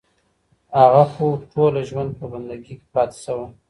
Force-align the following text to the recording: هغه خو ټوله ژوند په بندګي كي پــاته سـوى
هغه 0.79 1.03
خو 1.13 1.27
ټوله 1.51 1.81
ژوند 1.89 2.09
په 2.19 2.25
بندګي 2.31 2.61
كي 2.65 2.75
پــاته 2.91 3.17
سـوى 3.25 3.45